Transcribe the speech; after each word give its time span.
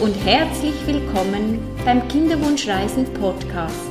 und 0.00 0.14
herzlich 0.24 0.74
willkommen 0.86 1.58
beim 1.84 2.06
Kinderwunschreisen 2.06 3.04
Podcast, 3.14 3.90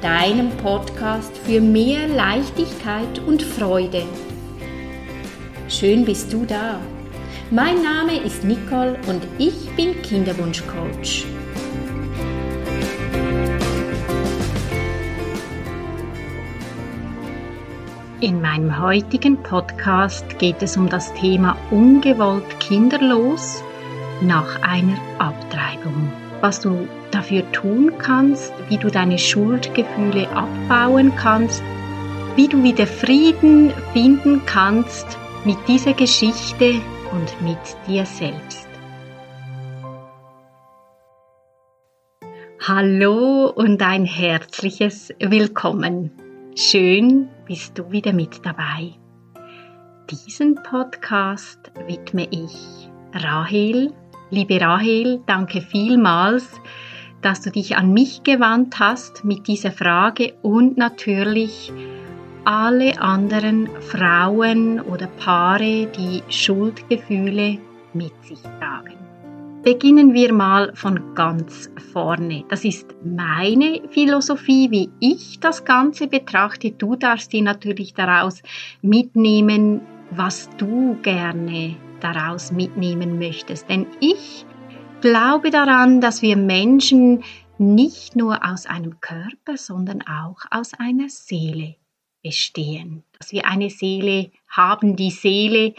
deinem 0.00 0.50
Podcast 0.56 1.36
für 1.44 1.60
mehr 1.60 2.08
Leichtigkeit 2.08 3.20
und 3.24 3.40
Freude. 3.40 4.02
Schön 5.68 6.04
bist 6.04 6.32
du 6.32 6.44
da. 6.44 6.80
Mein 7.52 7.82
Name 7.82 8.16
ist 8.16 8.42
Nicole 8.42 8.98
und 9.06 9.22
ich 9.38 9.70
bin 9.76 10.02
Kinderwunschcoach. 10.02 11.24
In 18.20 18.40
meinem 18.40 18.80
heutigen 18.80 19.40
Podcast 19.40 20.38
geht 20.40 20.60
es 20.62 20.76
um 20.76 20.88
das 20.88 21.14
Thema 21.14 21.56
ungewollt 21.70 22.58
kinderlos 22.58 23.62
nach 24.26 24.62
einer 24.62 24.98
Abtreibung. 25.18 26.12
Was 26.40 26.60
du 26.60 26.88
dafür 27.10 27.50
tun 27.52 27.92
kannst, 27.98 28.52
wie 28.68 28.76
du 28.76 28.88
deine 28.90 29.18
Schuldgefühle 29.18 30.28
abbauen 30.30 31.14
kannst, 31.16 31.62
wie 32.36 32.48
du 32.48 32.62
wieder 32.62 32.86
Frieden 32.86 33.72
finden 33.92 34.42
kannst 34.46 35.06
mit 35.44 35.58
dieser 35.68 35.92
Geschichte 35.92 36.80
und 37.12 37.42
mit 37.42 37.58
dir 37.86 38.06
selbst. 38.06 38.68
Hallo 42.66 43.50
und 43.54 43.82
ein 43.82 44.04
herzliches 44.04 45.12
Willkommen. 45.18 46.12
Schön 46.56 47.28
bist 47.46 47.78
du 47.78 47.90
wieder 47.90 48.12
mit 48.12 48.46
dabei. 48.46 48.94
Diesen 50.10 50.54
Podcast 50.54 51.72
widme 51.86 52.28
ich 52.30 52.88
Rahel 53.14 53.92
Liebe 54.34 54.58
Rahel, 54.62 55.20
danke 55.26 55.60
vielmals, 55.60 56.58
dass 57.20 57.42
du 57.42 57.50
dich 57.50 57.76
an 57.76 57.92
mich 57.92 58.22
gewandt 58.22 58.78
hast 58.78 59.26
mit 59.26 59.46
dieser 59.46 59.72
Frage 59.72 60.32
und 60.40 60.78
natürlich 60.78 61.70
alle 62.46 62.98
anderen 62.98 63.68
Frauen 63.82 64.80
oder 64.80 65.06
Paare, 65.06 65.86
die 65.86 66.22
Schuldgefühle 66.30 67.58
mit 67.92 68.12
sich 68.24 68.40
tragen. 68.58 68.96
Beginnen 69.64 70.14
wir 70.14 70.32
mal 70.32 70.72
von 70.76 71.14
ganz 71.14 71.70
vorne. 71.92 72.44
Das 72.48 72.64
ist 72.64 72.86
meine 73.04 73.82
Philosophie, 73.90 74.70
wie 74.70 74.88
ich 74.98 75.40
das 75.40 75.66
Ganze 75.66 76.06
betrachte. 76.06 76.70
Du 76.70 76.96
darfst 76.96 77.34
dir 77.34 77.42
natürlich 77.42 77.92
daraus 77.92 78.42
mitnehmen, 78.80 79.82
was 80.16 80.50
du 80.58 80.98
gerne 81.02 81.76
daraus 82.00 82.52
mitnehmen 82.52 83.18
möchtest. 83.18 83.68
Denn 83.68 83.86
ich 84.00 84.44
glaube 85.00 85.50
daran, 85.50 86.00
dass 86.00 86.20
wir 86.20 86.36
Menschen 86.36 87.24
nicht 87.58 88.16
nur 88.16 88.44
aus 88.44 88.66
einem 88.66 89.00
Körper, 89.00 89.56
sondern 89.56 90.02
auch 90.02 90.40
aus 90.50 90.74
einer 90.74 91.08
Seele 91.08 91.76
bestehen. 92.22 93.04
Dass 93.18 93.32
wir 93.32 93.46
eine 93.46 93.70
Seele 93.70 94.30
haben. 94.48 94.96
Die 94.96 95.10
Seele 95.10 95.74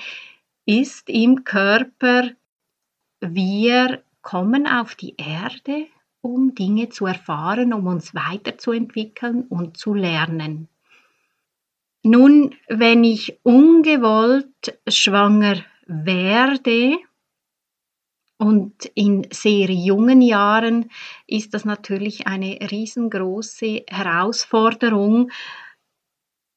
ist 0.66 1.10
im 1.10 1.44
Körper. 1.44 2.30
Wir 3.20 4.04
kommen 4.22 4.68
auf 4.68 4.96
die 4.96 5.16
Erde, 5.18 5.88
um 6.22 6.56
Dinge 6.56 6.90
zu 6.90 7.06
erfahren, 7.06 7.74
um 7.74 7.86
uns 7.86 8.16
weiterzuentwickeln 8.16 9.44
und 9.44 9.78
zu 9.78 9.94
lernen. 9.94 10.70
Nun, 12.04 12.54
wenn 12.68 13.06
ich 13.06 13.40
ungewollt 13.44 14.78
schwanger 14.88 15.64
werde. 15.88 16.98
Und 18.38 18.92
in 18.94 19.26
sehr 19.32 19.70
jungen 19.70 20.22
Jahren 20.22 20.92
ist 21.28 21.54
das 21.54 21.64
natürlich 21.64 22.28
eine 22.28 22.60
riesengroße 22.60 23.84
Herausforderung. 23.88 25.32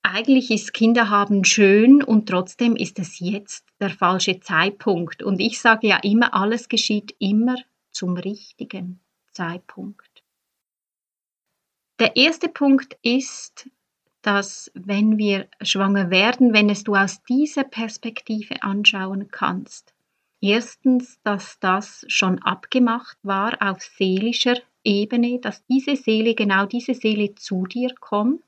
Eigentlich 0.02 0.50
ist 0.50 0.72
Kinderhaben 0.72 1.44
schön 1.44 2.02
und 2.02 2.28
trotzdem 2.28 2.74
ist 2.74 2.98
es 2.98 3.20
jetzt 3.20 3.66
der 3.80 3.90
falsche 3.90 4.40
Zeitpunkt. 4.40 5.22
Und 5.22 5.38
ich 5.40 5.60
sage 5.60 5.86
ja 5.86 5.98
immer, 5.98 6.34
alles 6.34 6.68
geschieht 6.68 7.14
immer 7.20 7.54
zum 7.92 8.16
richtigen 8.16 9.00
Zeitpunkt. 9.30 10.24
Der 12.00 12.16
erste 12.16 12.48
Punkt 12.48 12.98
ist, 13.02 13.70
dass 14.26 14.72
wenn 14.74 15.18
wir 15.18 15.48
schwanger 15.62 16.10
werden, 16.10 16.52
wenn 16.52 16.68
es 16.68 16.82
du 16.82 16.96
aus 16.96 17.22
dieser 17.22 17.62
Perspektive 17.62 18.64
anschauen 18.64 19.30
kannst, 19.30 19.94
erstens, 20.40 21.20
dass 21.22 21.60
das 21.60 22.04
schon 22.08 22.40
abgemacht 22.40 23.16
war 23.22 23.56
auf 23.62 23.80
seelischer 23.82 24.56
Ebene, 24.82 25.38
dass 25.38 25.64
diese 25.66 25.94
Seele, 25.94 26.34
genau 26.34 26.66
diese 26.66 26.94
Seele 26.94 27.36
zu 27.36 27.66
dir 27.66 27.94
kommt 28.00 28.42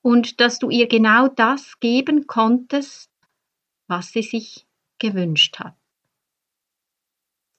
und 0.00 0.40
dass 0.40 0.58
du 0.58 0.70
ihr 0.70 0.88
genau 0.88 1.28
das 1.28 1.78
geben 1.78 2.26
konntest, 2.26 3.10
was 3.88 4.12
sie 4.12 4.22
sich 4.22 4.66
gewünscht 4.98 5.58
hat. 5.58 5.76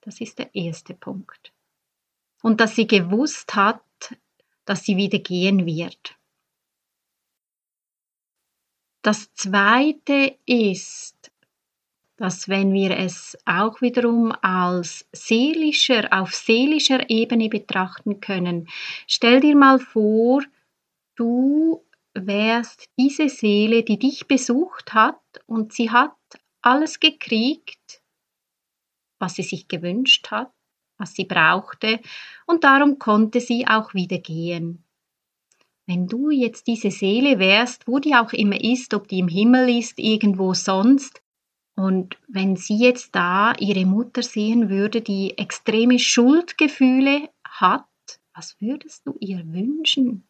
Das 0.02 0.20
ist 0.20 0.40
der 0.40 0.56
erste 0.56 0.96
Punkt. 0.96 1.54
Und 2.42 2.60
dass 2.60 2.76
sie 2.76 2.88
gewusst 2.88 3.54
hat, 3.56 3.84
dass 4.66 4.84
sie 4.84 4.98
wieder 4.98 5.20
gehen 5.20 5.68
wird. 5.68 6.19
Das 9.02 9.34
Zweite 9.34 10.38
ist, 10.46 11.32
dass 12.18 12.50
wenn 12.50 12.74
wir 12.74 12.98
es 12.98 13.38
auch 13.46 13.80
wiederum 13.80 14.34
als 14.42 15.08
seelischer, 15.14 16.10
auf 16.12 16.34
seelischer 16.34 17.10
Ebene 17.10 17.48
betrachten 17.48 18.20
können, 18.20 18.68
stell 19.08 19.40
dir 19.40 19.56
mal 19.56 19.80
vor, 19.80 20.44
du 21.16 21.86
wärst 22.14 22.90
diese 22.98 23.30
Seele, 23.30 23.84
die 23.84 23.98
dich 23.98 24.28
besucht 24.28 24.94
hat 24.94 25.22
und 25.46 25.72
sie 25.72 25.92
hat 25.92 26.18
alles 26.62 27.00
gekriegt, 27.00 28.02
was 29.18 29.36
sie 29.36 29.44
sich 29.44 29.70
gewünscht 29.70 30.30
hat, 30.30 30.52
was 30.98 31.14
sie 31.14 31.24
brauchte, 31.24 32.02
und 32.46 32.66
darum 32.66 33.00
konnte 33.00 33.40
sie 33.40 33.66
auch 33.66 33.94
wieder 33.94 34.18
gehen. 34.18 34.84
Wenn 35.90 36.06
du 36.06 36.30
jetzt 36.30 36.68
diese 36.68 36.92
Seele 36.92 37.40
wärst, 37.40 37.88
wo 37.88 37.98
die 37.98 38.14
auch 38.14 38.32
immer 38.32 38.64
ist, 38.64 38.94
ob 38.94 39.08
die 39.08 39.18
im 39.18 39.28
Himmel 39.28 39.76
ist, 39.76 39.98
irgendwo 39.98 40.54
sonst, 40.54 41.24
und 41.76 42.16
wenn 42.28 42.56
sie 42.58 42.78
jetzt 42.78 43.16
da 43.16 43.54
ihre 43.58 43.88
Mutter 43.88 44.22
sehen 44.22 44.70
würde, 44.70 45.02
die 45.02 45.36
extreme 45.40 45.98
Schuldgefühle 45.98 47.32
hat, 47.44 47.88
was 48.36 48.62
würdest 48.62 49.08
du 49.08 49.18
ihr 49.20 49.44
wünschen? 49.52 50.28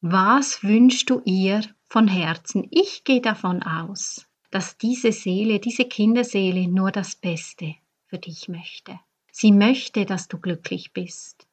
Was 0.00 0.64
wünschst 0.64 1.08
du 1.10 1.22
ihr 1.24 1.62
von 1.84 2.08
Herzen? 2.08 2.66
Ich 2.72 3.04
gehe 3.04 3.20
davon 3.20 3.62
aus, 3.62 4.26
dass 4.50 4.78
diese 4.78 5.12
Seele, 5.12 5.60
diese 5.60 5.84
Kinderseele 5.84 6.66
nur 6.66 6.90
das 6.90 7.14
Beste 7.14 7.76
für 8.06 8.18
dich 8.18 8.48
möchte. 8.48 8.98
Sie 9.30 9.52
möchte, 9.52 10.06
dass 10.06 10.26
du 10.26 10.38
glücklich 10.40 10.92
bist. 10.92 11.46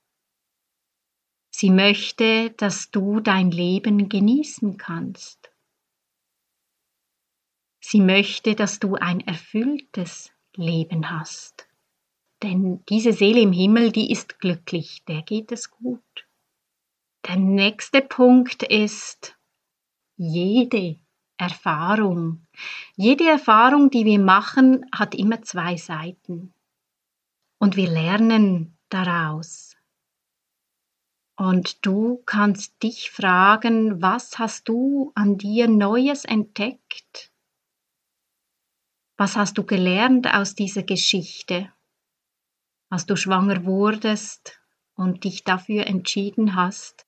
Sie 1.61 1.69
möchte, 1.69 2.49
dass 2.57 2.89
du 2.89 3.19
dein 3.19 3.51
Leben 3.51 4.09
genießen 4.09 4.77
kannst. 4.77 5.51
Sie 7.79 8.01
möchte, 8.01 8.55
dass 8.55 8.79
du 8.79 8.95
ein 8.95 9.19
erfülltes 9.19 10.31
Leben 10.55 11.11
hast. 11.11 11.67
Denn 12.41 12.83
diese 12.89 13.13
Seele 13.13 13.41
im 13.41 13.51
Himmel, 13.51 13.91
die 13.91 14.11
ist 14.11 14.39
glücklich, 14.39 15.03
der 15.07 15.22
geht 15.22 15.51
es 15.51 15.69
gut. 15.69 16.27
Der 17.27 17.35
nächste 17.35 18.01
Punkt 18.01 18.63
ist 18.63 19.38
jede 20.17 20.99
Erfahrung. 21.37 22.47
Jede 22.96 23.29
Erfahrung, 23.29 23.91
die 23.91 24.05
wir 24.05 24.17
machen, 24.17 24.84
hat 24.91 25.14
immer 25.14 25.43
zwei 25.43 25.78
Seiten. 25.78 26.55
Und 27.59 27.75
wir 27.75 27.87
lernen 27.87 28.79
daraus. 28.90 29.71
Und 31.35 31.85
du 31.85 32.22
kannst 32.25 32.83
dich 32.83 33.09
fragen, 33.09 34.01
was 34.01 34.37
hast 34.37 34.67
du 34.67 35.11
an 35.16 35.37
dir 35.37 35.67
Neues 35.67 36.25
entdeckt? 36.25 37.31
Was 39.17 39.35
hast 39.35 39.57
du 39.57 39.63
gelernt 39.63 40.33
aus 40.33 40.55
dieser 40.55 40.83
Geschichte, 40.83 41.72
als 42.89 43.05
du 43.05 43.16
schwanger 43.16 43.66
wurdest 43.66 44.59
und 44.95 45.23
dich 45.23 45.43
dafür 45.43 45.87
entschieden 45.87 46.55
hast, 46.55 47.05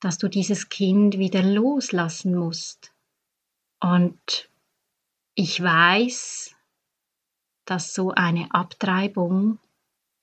dass 0.00 0.18
du 0.18 0.28
dieses 0.28 0.68
Kind 0.68 1.18
wieder 1.18 1.42
loslassen 1.42 2.34
musst? 2.34 2.92
Und 3.80 4.48
ich 5.34 5.62
weiß, 5.62 6.54
dass 7.64 7.94
so 7.94 8.10
eine 8.10 8.52
Abtreibung, 8.52 9.58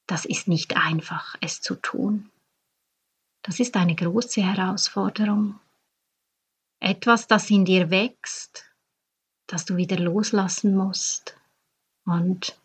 das 0.06 0.26
ist 0.26 0.48
nicht 0.48 0.78
einfach, 0.78 1.36
es 1.42 1.62
zu 1.62 1.76
tun. 1.76 2.30
Das 3.48 3.62
ist 3.62 3.78
eine 3.78 3.96
große 3.96 4.42
Herausforderung. 4.42 5.58
Etwas, 6.82 7.28
das 7.28 7.50
in 7.50 7.64
dir 7.64 7.90
wächst, 7.90 8.66
das 9.48 9.64
du 9.64 9.78
wieder 9.78 9.98
loslassen 9.98 10.76
musst. 10.76 11.38
und 12.06 12.60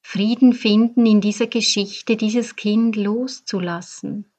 Frieden 0.00 0.54
finden 0.54 1.06
in 1.06 1.20
dieser 1.20 1.46
Geschichte, 1.46 2.16
dieses 2.16 2.56
Kind 2.56 2.96
loszulassen. 2.96 4.32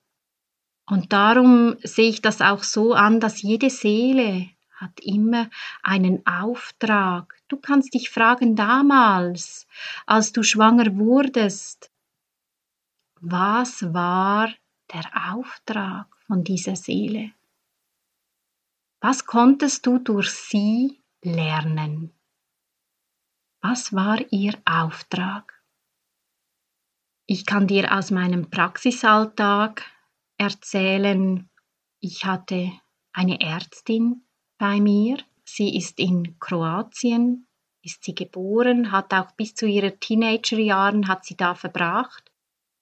Und 0.87 1.13
darum 1.13 1.77
sehe 1.83 2.09
ich 2.09 2.21
das 2.21 2.41
auch 2.41 2.63
so 2.63 2.93
an, 2.93 3.19
dass 3.19 3.43
jede 3.43 3.69
Seele 3.69 4.49
hat 4.71 4.99
immer 5.01 5.49
einen 5.83 6.25
Auftrag. 6.25 7.39
Du 7.47 7.57
kannst 7.57 7.93
dich 7.93 8.09
fragen 8.09 8.55
damals, 8.55 9.67
als 10.07 10.33
du 10.33 10.41
schwanger 10.41 10.97
wurdest, 10.97 11.91
was 13.21 13.93
war 13.93 14.51
der 14.93 15.33
Auftrag 15.33 16.07
von 16.27 16.43
dieser 16.43 16.75
Seele? 16.75 17.31
Was 19.01 19.25
konntest 19.25 19.85
du 19.85 19.97
durch 19.99 20.31
sie 20.31 21.01
lernen? 21.23 22.13
Was 23.61 23.93
war 23.93 24.19
ihr 24.31 24.53
Auftrag? 24.65 25.61
Ich 27.25 27.45
kann 27.45 27.67
dir 27.67 27.97
aus 27.97 28.11
meinem 28.11 28.49
Praxisalltag 28.49 29.83
erzählen, 30.37 31.49
ich 31.99 32.25
hatte 32.25 32.71
eine 33.13 33.39
Ärztin 33.39 34.25
bei 34.57 34.79
mir. 34.79 35.17
Sie 35.45 35.75
ist 35.75 35.99
in 35.99 36.37
Kroatien, 36.39 37.47
ist 37.81 38.03
sie 38.03 38.15
geboren, 38.15 38.91
hat 38.91 39.13
auch 39.13 39.31
bis 39.33 39.55
zu 39.55 39.65
ihren 39.65 39.99
Teenagerjahren 39.99 41.07
hat 41.07 41.25
sie 41.25 41.37
da 41.37 41.55
verbracht 41.55 42.22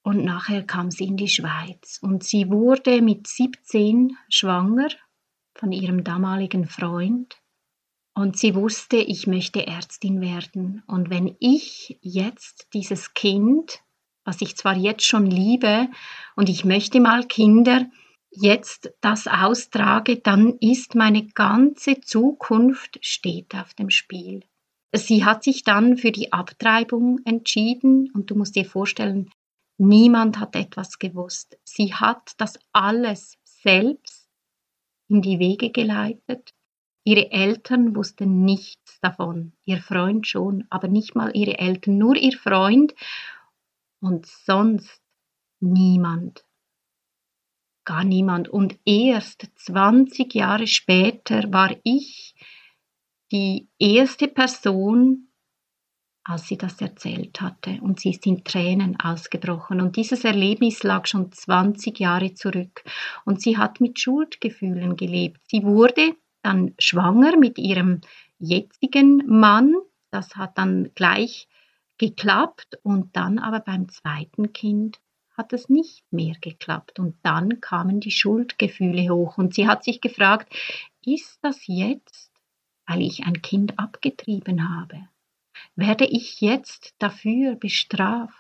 und 0.04 0.24
nachher 0.24 0.64
kam 0.64 0.92
sie 0.92 1.06
in 1.06 1.18
die 1.18 1.28
Schweiz. 1.28 2.00
Und 2.02 2.24
sie 2.24 2.50
wurde 2.50 3.02
mit 3.02 3.28
17 3.28 4.18
schwanger 4.30 4.90
von 5.56 5.72
ihrem 5.72 6.04
damaligen 6.04 6.68
Freund. 6.68 7.38
Und 8.14 8.38
sie 8.38 8.56
wusste, 8.56 8.98
ich 8.98 9.28
möchte 9.28 9.66
Ärztin 9.66 10.22
werden. 10.22 10.84
Und 10.88 11.10
wenn 11.10 11.36
ich 11.40 11.98
jetzt 12.02 12.68
dieses 12.74 13.14
Kind 13.14 13.82
was 14.24 14.42
ich 14.42 14.56
zwar 14.56 14.76
jetzt 14.76 15.06
schon 15.06 15.26
liebe 15.26 15.90
und 16.36 16.50
ich 16.50 16.66
möchte 16.66 17.00
mal 17.00 17.26
Kinder, 17.26 17.90
jetzt 18.30 18.92
das 19.02 19.28
austrage, 19.28 20.18
dann 20.18 20.58
ist 20.60 20.96
meine 20.96 21.28
ganze 21.28 22.00
Zukunft 22.02 23.00
steht 23.02 23.56
auf 23.56 23.74
dem 23.74 23.90
Spiel. 23.90 24.44
Sie 24.94 25.26
hat 25.26 25.44
sich 25.44 25.64
dann 25.64 25.98
für 25.98 26.12
die 26.12 26.32
Abtreibung 26.34 27.20
entschieden. 27.26 28.10
Und 28.14 28.30
du 28.30 28.36
musst 28.36 28.56
dir 28.56 28.66
vorstellen, 28.66 29.30
niemand 29.78 30.40
hat 30.40 30.56
etwas 30.56 31.00
gewusst. 31.00 31.58
Sie 31.64 31.94
hat 31.94 32.34
das 32.38 32.60
alles 32.72 33.38
selbst 33.44 34.30
in 35.08 35.22
die 35.22 35.40
Wege 35.40 35.72
geleitet. 35.72 36.54
Ihre 37.04 37.32
Eltern 37.32 37.96
wussten 37.96 38.46
nichts 38.46 39.00
davon, 39.02 39.54
ihr 39.66 39.82
Freund 39.82 40.28
schon, 40.28 40.66
aber 40.70 40.88
nicht 40.88 41.16
mal 41.16 41.36
ihre 41.36 41.58
Eltern, 41.58 41.98
nur 41.98 42.16
ihr 42.16 42.38
Freund 42.38 42.94
und 44.00 44.26
sonst 44.28 45.02
niemand. 45.60 46.46
Gar 47.86 48.04
niemand. 48.04 48.50
Und 48.50 48.80
erst 48.86 49.50
20 49.56 50.34
Jahre 50.36 50.68
später 50.68 51.52
war 51.52 51.76
ich 51.84 52.36
die 53.32 53.68
erste 53.80 54.28
Person, 54.28 55.31
als 56.24 56.48
sie 56.48 56.58
das 56.58 56.80
erzählt 56.82 57.42
hatte. 57.42 57.80
Und 57.82 58.00
sie 58.00 58.12
ist 58.12 58.26
in 58.26 58.44
Tränen 58.44 59.00
ausgebrochen. 59.00 59.82
Und 59.82 59.96
dieses 59.96 60.24
Erlebnis 60.24 60.84
lag 60.84 61.08
schon 61.08 61.32
20 61.32 62.00
Jahre 62.00 62.34
zurück. 62.34 62.84
Und 63.26 63.42
sie 63.42 63.58
hat 63.58 63.82
mit 63.82 64.00
Schuldgefühlen 64.00 64.96
gelebt. 64.96 65.42
Sie 65.48 65.64
wurde 65.64 66.16
dann 66.44 66.74
schwanger 66.80 67.38
mit 67.38 67.58
ihrem 67.58 68.02
jetzigen 68.40 69.24
Mann. 69.28 69.76
Das 70.12 70.36
hat 70.36 70.58
dann 70.58 70.92
gleich 70.96 71.48
geklappt 71.98 72.80
und 72.82 73.16
dann 73.16 73.38
aber 73.38 73.60
beim 73.60 73.88
zweiten 73.90 74.54
Kind 74.54 75.00
hat 75.38 75.54
es 75.54 75.70
nicht 75.70 76.04
mehr 76.12 76.36
geklappt 76.42 77.00
und 77.00 77.16
dann 77.24 77.62
kamen 77.62 78.00
die 78.00 78.12
Schuldgefühle 78.12 79.10
hoch 79.14 79.38
und 79.38 79.54
sie 79.54 79.68
hat 79.68 79.84
sich 79.84 80.02
gefragt, 80.02 80.52
ist 81.06 81.40
das 81.44 81.68
jetzt, 81.68 82.32
weil 82.88 83.02
ich 83.02 83.24
ein 83.24 83.42
Kind 83.42 83.80
abgetrieben 83.80 84.76
habe? 84.76 85.08
Werde 85.76 86.06
ich 86.06 86.42
jetzt 86.42 86.96
dafür 87.00 87.56
bestraft? 87.56 88.36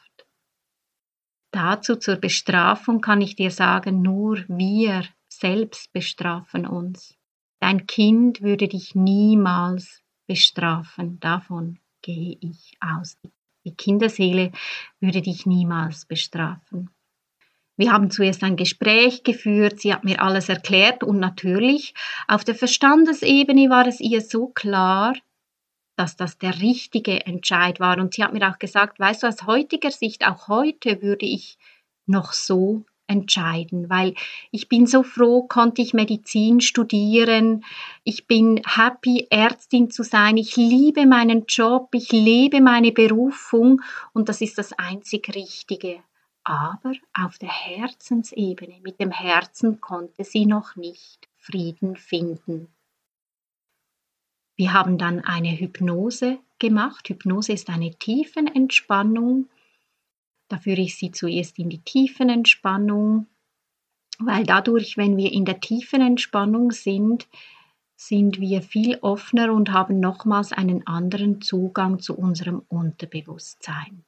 Dazu 1.51 1.97
zur 1.97 2.15
Bestrafung 2.15 3.01
kann 3.01 3.21
ich 3.21 3.35
dir 3.35 3.51
sagen, 3.51 4.01
nur 4.01 4.43
wir 4.47 5.05
selbst 5.27 5.91
bestrafen 5.91 6.65
uns. 6.65 7.17
Dein 7.59 7.87
Kind 7.87 8.41
würde 8.41 8.67
dich 8.67 8.95
niemals 8.95 10.01
bestrafen, 10.27 11.19
davon 11.19 11.79
gehe 12.01 12.37
ich 12.39 12.77
aus. 12.79 13.17
Die 13.65 13.75
Kinderseele 13.75 14.51
würde 14.99 15.21
dich 15.21 15.45
niemals 15.45 16.05
bestrafen. 16.05 16.89
Wir 17.77 17.91
haben 17.91 18.11
zuerst 18.11 18.43
ein 18.43 18.55
Gespräch 18.55 19.23
geführt, 19.23 19.79
sie 19.79 19.93
hat 19.93 20.03
mir 20.03 20.21
alles 20.21 20.49
erklärt 20.49 21.03
und 21.03 21.19
natürlich 21.19 21.93
auf 22.27 22.43
der 22.43 22.55
Verstandesebene 22.55 23.69
war 23.69 23.87
es 23.87 23.99
ihr 23.99 24.21
so 24.21 24.47
klar, 24.47 25.15
dass 26.01 26.15
das 26.15 26.39
der 26.39 26.59
richtige 26.61 27.27
Entscheid 27.27 27.79
war. 27.79 27.99
Und 27.99 28.15
sie 28.15 28.23
hat 28.23 28.33
mir 28.33 28.49
auch 28.49 28.57
gesagt, 28.57 28.99
weißt 28.99 29.21
du, 29.21 29.27
aus 29.27 29.45
heutiger 29.45 29.91
Sicht, 29.91 30.27
auch 30.27 30.47
heute 30.47 31.03
würde 31.03 31.27
ich 31.27 31.59
noch 32.07 32.33
so 32.33 32.85
entscheiden, 33.05 33.87
weil 33.87 34.15
ich 34.49 34.67
bin 34.67 34.87
so 34.87 35.03
froh, 35.03 35.43
konnte 35.43 35.83
ich 35.83 35.93
Medizin 35.93 36.59
studieren. 36.59 37.63
Ich 38.03 38.25
bin 38.25 38.61
happy, 38.65 39.27
Ärztin 39.29 39.91
zu 39.91 40.01
sein. 40.01 40.37
Ich 40.37 40.55
liebe 40.55 41.05
meinen 41.05 41.45
Job, 41.47 41.89
ich 41.93 42.11
lebe 42.11 42.61
meine 42.61 42.91
Berufung 42.91 43.81
und 44.11 44.27
das 44.27 44.41
ist 44.41 44.57
das 44.57 44.73
einzig 44.73 45.35
Richtige. 45.35 45.99
Aber 46.43 46.93
auf 47.13 47.37
der 47.37 47.51
Herzensebene, 47.51 48.79
mit 48.81 48.99
dem 48.99 49.11
Herzen 49.11 49.81
konnte 49.81 50.23
sie 50.23 50.47
noch 50.47 50.75
nicht 50.75 51.27
Frieden 51.37 51.95
finden. 51.95 52.73
Wir 54.61 54.73
haben 54.73 54.99
dann 54.99 55.21
eine 55.21 55.59
Hypnose 55.59 56.37
gemacht. 56.59 57.09
Hypnose 57.09 57.51
ist 57.51 57.71
eine 57.71 57.95
Tiefenentspannung. 57.95 59.49
Da 60.49 60.59
führe 60.59 60.81
ich 60.81 60.97
sie 60.97 61.09
zuerst 61.09 61.57
in 61.57 61.71
die 61.71 61.81
Tiefenentspannung, 61.81 63.25
weil 64.19 64.43
dadurch, 64.43 64.97
wenn 64.97 65.17
wir 65.17 65.31
in 65.31 65.45
der 65.45 65.61
Tiefenentspannung 65.61 66.69
sind, 66.69 67.27
sind 67.95 68.39
wir 68.39 68.61
viel 68.61 68.99
offener 69.01 69.51
und 69.51 69.71
haben 69.71 69.99
nochmals 69.99 70.51
einen 70.51 70.85
anderen 70.85 71.41
Zugang 71.41 71.97
zu 71.97 72.15
unserem 72.15 72.61
Unterbewusstsein. 72.67 74.05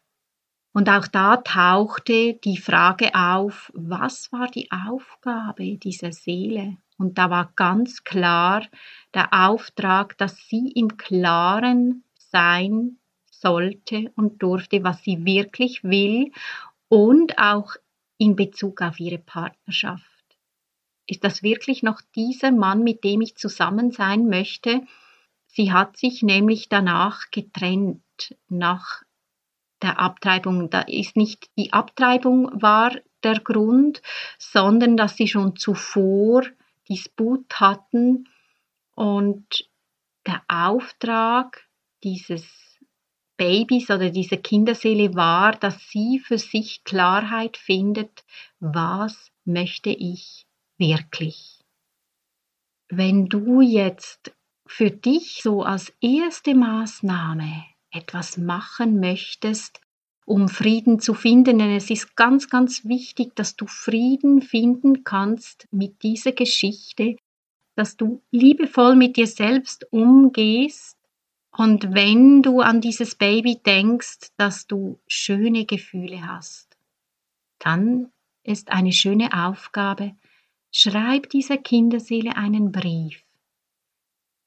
Und 0.73 0.89
auch 0.89 1.07
da 1.07 1.37
tauchte 1.37 2.33
die 2.33 2.57
Frage 2.57 3.13
auf, 3.13 3.71
was 3.75 4.31
war 4.31 4.47
die 4.47 4.71
Aufgabe 4.71 5.77
dieser 5.77 6.11
Seele? 6.11 6.77
Und 6.97 7.19
da 7.19 7.29
war 7.29 7.53
ganz 7.55 8.03
klar 8.03 8.65
der 9.13 9.31
Auftrag, 9.31 10.17
dass 10.17 10.35
sie 10.47 10.71
im 10.75 10.97
Klaren 10.97 12.03
sein 12.15 12.97
sollte 13.29 14.11
und 14.15 14.41
durfte, 14.41 14.83
was 14.83 15.03
sie 15.03 15.23
wirklich 15.25 15.83
will 15.83 16.31
und 16.87 17.37
auch 17.37 17.75
in 18.17 18.35
Bezug 18.35 18.81
auf 18.81 18.99
ihre 18.99 19.19
Partnerschaft. 19.19 20.03
Ist 21.05 21.23
das 21.23 21.43
wirklich 21.43 21.83
noch 21.83 22.01
dieser 22.15 22.51
Mann, 22.51 22.83
mit 22.83 23.03
dem 23.03 23.21
ich 23.21 23.35
zusammen 23.35 23.91
sein 23.91 24.27
möchte? 24.27 24.81
Sie 25.45 25.71
hat 25.71 25.97
sich 25.97 26.23
nämlich 26.23 26.69
danach 26.69 27.29
getrennt, 27.29 28.01
nach 28.47 29.03
der 29.83 29.99
Abtreibung. 29.99 30.69
Da 30.69 30.81
ist 30.81 31.15
nicht 31.15 31.49
die 31.57 31.73
Abtreibung 31.73 32.61
war 32.61 32.95
der 33.23 33.39
Grund, 33.39 34.01
sondern 34.37 34.97
dass 34.97 35.15
sie 35.15 35.27
schon 35.27 35.55
zuvor 35.55 36.43
Disput 36.89 37.59
hatten 37.59 38.27
und 38.95 39.69
der 40.25 40.41
Auftrag 40.47 41.67
dieses 42.03 42.79
Babys 43.37 43.89
oder 43.89 44.09
dieser 44.09 44.37
Kinderseele 44.37 45.15
war, 45.15 45.53
dass 45.53 45.89
sie 45.89 46.19
für 46.19 46.37
sich 46.37 46.83
Klarheit 46.83 47.57
findet, 47.57 48.23
was 48.59 49.31
möchte 49.43 49.89
ich 49.89 50.45
wirklich. 50.77 51.59
Wenn 52.89 53.27
du 53.27 53.61
jetzt 53.61 54.33
für 54.65 54.91
dich 54.91 55.41
so 55.41 55.63
als 55.63 55.93
erste 55.99 56.53
Maßnahme 56.53 57.65
etwas 57.93 58.37
machen 58.37 58.99
möchtest, 58.99 59.79
um 60.25 60.47
Frieden 60.47 60.99
zu 60.99 61.13
finden, 61.13 61.59
denn 61.59 61.71
es 61.71 61.89
ist 61.89 62.15
ganz, 62.15 62.49
ganz 62.49 62.85
wichtig, 62.85 63.35
dass 63.35 63.55
du 63.55 63.67
Frieden 63.67 64.41
finden 64.41 65.03
kannst 65.03 65.67
mit 65.71 66.01
dieser 66.03 66.31
Geschichte, 66.31 67.17
dass 67.75 67.97
du 67.97 68.21
liebevoll 68.31 68.95
mit 68.95 69.17
dir 69.17 69.27
selbst 69.27 69.91
umgehst 69.91 70.97
und 71.55 71.93
wenn 71.93 72.41
du 72.41 72.61
an 72.61 72.81
dieses 72.81 73.15
Baby 73.15 73.59
denkst, 73.63 74.31
dass 74.37 74.65
du 74.65 74.99
schöne 75.07 75.65
Gefühle 75.65 76.27
hast, 76.27 76.75
dann 77.59 78.11
ist 78.43 78.71
eine 78.71 78.91
schöne 78.91 79.31
Aufgabe, 79.33 80.15
schreib 80.71 81.29
dieser 81.29 81.57
Kinderseele 81.57 82.35
einen 82.35 82.71
Brief. 82.71 83.23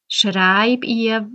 Schreib 0.08 0.84
ihr, 0.84 1.30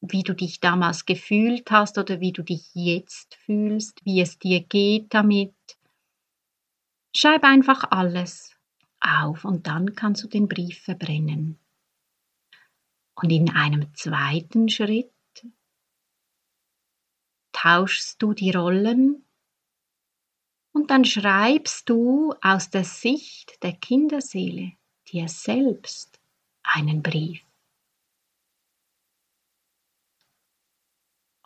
wie 0.00 0.22
du 0.22 0.34
dich 0.34 0.60
damals 0.60 1.06
gefühlt 1.06 1.70
hast 1.70 1.98
oder 1.98 2.20
wie 2.20 2.32
du 2.32 2.42
dich 2.42 2.70
jetzt 2.74 3.34
fühlst, 3.34 4.04
wie 4.04 4.20
es 4.20 4.38
dir 4.38 4.60
geht 4.60 5.12
damit. 5.12 5.54
Schreib 7.14 7.42
einfach 7.44 7.84
alles 7.90 8.56
auf 9.00 9.44
und 9.44 9.66
dann 9.66 9.94
kannst 9.94 10.22
du 10.22 10.28
den 10.28 10.48
Brief 10.48 10.82
verbrennen. 10.82 11.58
Und 13.14 13.30
in 13.30 13.50
einem 13.50 13.92
zweiten 13.94 14.68
Schritt 14.68 15.12
tauschst 17.52 18.22
du 18.22 18.34
die 18.34 18.52
Rollen 18.52 19.24
und 20.72 20.90
dann 20.92 21.04
schreibst 21.04 21.88
du 21.88 22.34
aus 22.40 22.70
der 22.70 22.84
Sicht 22.84 23.60
der 23.64 23.72
Kinderseele 23.72 24.72
dir 25.10 25.28
selbst 25.28 26.20
einen 26.62 27.02
Brief. 27.02 27.47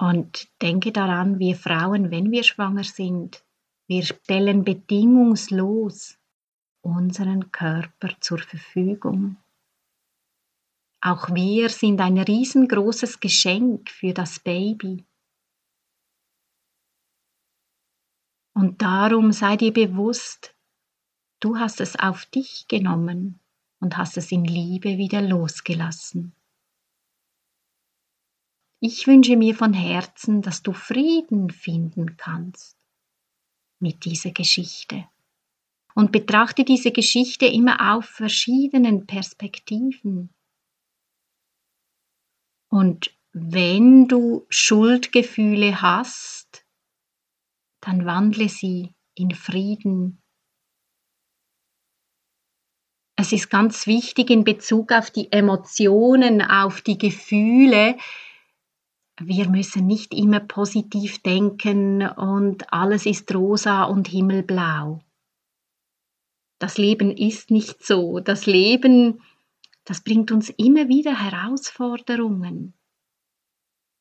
Und 0.02 0.48
denke 0.60 0.90
daran, 0.90 1.38
wir 1.38 1.54
Frauen, 1.54 2.10
wenn 2.10 2.32
wir 2.32 2.42
schwanger 2.42 2.82
sind, 2.82 3.44
wir 3.86 4.02
stellen 4.02 4.64
bedingungslos 4.64 6.18
unseren 6.80 7.52
Körper 7.52 8.08
zur 8.18 8.40
Verfügung. 8.40 9.36
Auch 11.00 11.32
wir 11.32 11.68
sind 11.68 12.00
ein 12.00 12.18
riesengroßes 12.18 13.20
Geschenk 13.20 13.90
für 13.90 14.12
das 14.12 14.40
Baby. 14.40 15.04
Und 18.54 18.82
darum 18.82 19.30
sei 19.30 19.56
dir 19.56 19.72
bewusst, 19.72 20.52
du 21.38 21.58
hast 21.60 21.80
es 21.80 21.94
auf 21.94 22.26
dich 22.26 22.66
genommen 22.66 23.38
und 23.78 23.96
hast 23.96 24.16
es 24.16 24.32
in 24.32 24.44
Liebe 24.44 24.98
wieder 24.98 25.22
losgelassen. 25.22 26.34
Ich 28.84 29.06
wünsche 29.06 29.36
mir 29.36 29.54
von 29.54 29.72
Herzen, 29.74 30.42
dass 30.42 30.64
du 30.64 30.72
Frieden 30.72 31.50
finden 31.50 32.16
kannst 32.16 32.76
mit 33.78 34.04
dieser 34.04 34.32
Geschichte. 34.32 35.08
Und 35.94 36.10
betrachte 36.10 36.64
diese 36.64 36.90
Geschichte 36.90 37.46
immer 37.46 37.94
auf 37.94 38.06
verschiedenen 38.06 39.06
Perspektiven. 39.06 40.34
Und 42.70 43.16
wenn 43.32 44.08
du 44.08 44.46
Schuldgefühle 44.48 45.80
hast, 45.80 46.66
dann 47.82 48.04
wandle 48.04 48.48
sie 48.48 48.96
in 49.14 49.30
Frieden. 49.30 50.20
Es 53.14 53.30
ist 53.30 53.48
ganz 53.48 53.86
wichtig 53.86 54.28
in 54.30 54.42
Bezug 54.42 54.90
auf 54.90 55.12
die 55.12 55.30
Emotionen, 55.30 56.42
auf 56.42 56.80
die 56.80 56.98
Gefühle, 56.98 57.96
wir 59.26 59.48
müssen 59.48 59.86
nicht 59.86 60.14
immer 60.14 60.40
positiv 60.40 61.22
denken 61.22 62.06
und 62.08 62.72
alles 62.72 63.06
ist 63.06 63.34
rosa 63.34 63.84
und 63.84 64.08
himmelblau. 64.08 65.00
Das 66.58 66.78
Leben 66.78 67.10
ist 67.10 67.50
nicht 67.50 67.84
so. 67.84 68.20
Das 68.20 68.46
Leben, 68.46 69.20
das 69.84 70.02
bringt 70.02 70.30
uns 70.30 70.50
immer 70.50 70.88
wieder 70.88 71.18
Herausforderungen. 71.18 72.74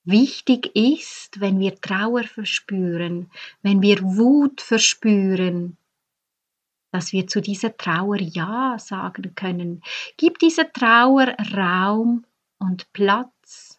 Wichtig 0.04 0.76
ist, 0.76 1.40
wenn 1.40 1.60
wir 1.60 1.80
Trauer 1.80 2.24
verspüren, 2.24 3.30
wenn 3.62 3.82
wir 3.82 4.02
Wut 4.02 4.62
verspüren, 4.62 5.78
dass 6.92 7.14
wir 7.14 7.28
zu 7.28 7.42
dieser 7.42 7.78
Trauer 7.78 8.20
Ja 8.20 8.78
sagen 8.78 9.34
können. 9.36 9.82
Gib 10.18 10.40
dieser 10.40 10.72
Trauer 10.72 11.36
Raum 11.56 12.26
und 12.60 12.92
Platz. 12.94 13.71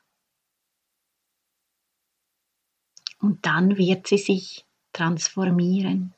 Und 3.23 3.47
dann 3.47 3.79
wird 3.79 4.07
sie 4.07 4.19
sich 4.19 4.67
transformieren. 4.93 6.15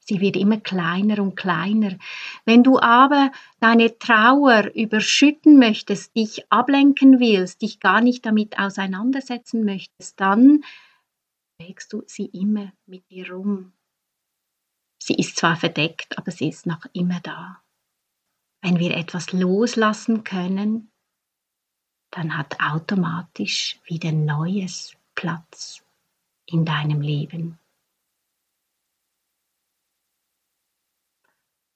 Sie 0.00 0.20
wird 0.20 0.36
immer 0.36 0.58
kleiner 0.58 1.22
und 1.22 1.36
kleiner. 1.36 1.98
Wenn 2.46 2.62
du 2.62 2.78
aber 2.80 3.30
deine 3.60 3.98
Trauer 3.98 4.74
überschütten 4.74 5.58
möchtest, 5.58 6.16
dich 6.16 6.50
ablenken 6.50 7.20
willst, 7.20 7.60
dich 7.60 7.78
gar 7.78 8.00
nicht 8.00 8.24
damit 8.24 8.58
auseinandersetzen 8.58 9.64
möchtest, 9.64 10.18
dann 10.18 10.64
trägst 11.60 11.92
du 11.92 12.02
sie 12.06 12.26
immer 12.26 12.72
mit 12.86 13.08
dir 13.10 13.32
rum. 13.32 13.74
Sie 15.02 15.14
ist 15.14 15.36
zwar 15.36 15.56
verdeckt, 15.56 16.16
aber 16.18 16.30
sie 16.30 16.48
ist 16.48 16.66
noch 16.66 16.86
immer 16.92 17.20
da. 17.20 17.62
Wenn 18.62 18.78
wir 18.78 18.96
etwas 18.96 19.32
loslassen 19.32 20.24
können, 20.24 20.90
dann 22.10 22.36
hat 22.36 22.58
automatisch 22.60 23.78
wieder 23.84 24.12
Neues 24.12 24.97
Platz 25.18 25.82
in 26.46 26.64
deinem 26.64 27.00
Leben. 27.00 27.58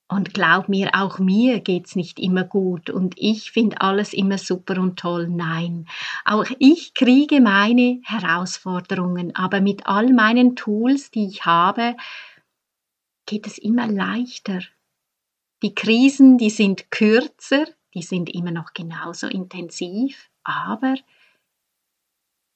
Und 0.06 0.32
glaub 0.32 0.68
mir, 0.68 0.90
auch 0.92 1.18
mir 1.18 1.58
geht's 1.58 1.96
nicht 1.96 2.20
immer 2.20 2.44
gut 2.44 2.88
und 2.88 3.14
ich 3.16 3.50
finde 3.50 3.80
alles 3.80 4.12
immer 4.12 4.38
super 4.38 4.80
und 4.80 4.96
toll. 4.96 5.26
Nein, 5.28 5.88
auch 6.24 6.46
ich 6.60 6.94
kriege 6.94 7.40
meine 7.40 8.00
Herausforderungen, 8.04 9.34
aber 9.34 9.60
mit 9.60 9.88
all 9.88 10.12
meinen 10.12 10.54
Tools, 10.54 11.10
die 11.10 11.26
ich 11.26 11.44
habe, 11.44 11.96
geht 13.26 13.48
es 13.48 13.58
immer 13.58 13.88
leichter. 13.88 14.60
Die 15.64 15.74
Krisen, 15.74 16.38
die 16.38 16.50
sind 16.50 16.92
kürzer, 16.92 17.64
die 17.92 18.02
sind 18.02 18.30
immer 18.32 18.52
noch 18.52 18.72
genauso 18.72 19.26
intensiv, 19.26 20.30
aber 20.44 20.94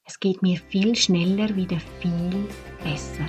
es 0.07 0.19
geht 0.21 0.41
mir 0.41 0.57
viel 0.69 0.95
schneller 0.95 1.53
wieder 1.55 1.77
viel 1.99 2.47
besser. 2.81 3.27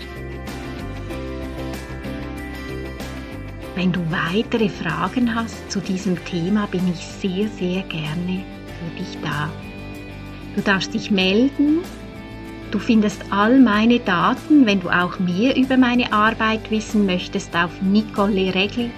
Wenn 3.75 3.93
du 3.93 4.01
weitere 4.11 4.69
Fragen 4.69 5.35
hast 5.35 5.71
zu 5.71 5.81
diesem 5.81 6.25
Thema, 6.25 6.67
bin 6.67 6.89
ich 6.89 7.05
sehr, 7.05 7.49
sehr 7.49 7.83
gerne 7.83 8.45
für 8.79 8.99
dich 8.99 9.19
da. 9.23 9.51
Du 10.55 10.63
darfst 10.63 10.95
dich 10.95 11.11
melden. 11.11 11.81
Du 12.71 12.79
findest 12.79 13.23
all 13.31 13.59
meine 13.59 13.99
Daten, 13.99 14.67
wenn 14.67 14.81
du 14.81 14.89
auch 14.91 15.19
mehr 15.19 15.57
über 15.57 15.77
meine 15.77 16.13
Arbeit 16.13 16.71
wissen 16.71 17.07
möchtest, 17.07 17.57
auf 17.57 17.71
nicoleregli.ch. 17.83 18.93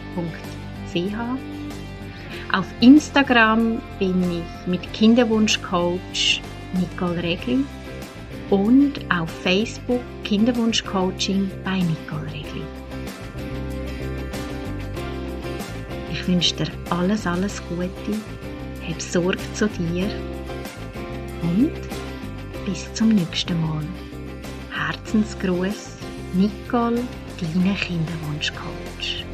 Auf 2.53 2.67
Instagram 2.81 3.81
bin 3.99 4.23
ich 4.41 4.67
mit 4.67 4.93
Kinderwunschcoach 4.93 6.43
Nicole 6.75 7.23
Regli 7.23 7.65
und 8.51 8.93
auf 9.11 9.31
Facebook 9.31 10.01
Kinderwunschcoaching 10.25 11.51
bei 11.65 11.79
Nicole 11.79 12.27
Regli. 12.27 12.63
Ich 16.13 16.27
wünsche 16.29 16.55
dir 16.57 16.69
alles, 16.91 17.27
alles 17.27 17.63
Gute, 17.69 17.91
hab 18.87 19.01
Sorge 19.01 19.39
zu 19.55 19.69
dir 19.69 20.09
und 21.43 21.73
bis 22.67 22.93
zum 22.95 23.09
nächsten 23.11 23.61
Mal. 23.61 23.85
Herzensgruß, 24.71 25.97
Nicole, 26.35 27.03
deine 27.41 27.75
Kinderwunschcoach. 27.75 29.30